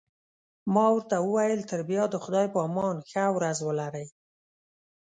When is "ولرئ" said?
3.67-4.07